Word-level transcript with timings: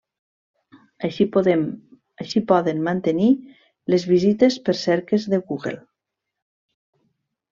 Així 1.07 1.25
poden 2.51 2.79
mantenir 2.87 3.29
les 3.95 4.07
visites 4.13 4.57
per 4.69 4.75
cerques 4.81 5.31
de 5.35 5.43
Google. 5.51 5.77